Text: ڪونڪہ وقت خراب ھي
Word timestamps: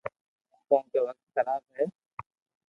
ڪونڪہ 0.67 0.99
وقت 1.05 1.23
خراب 1.33 1.63
ھي 1.73 1.83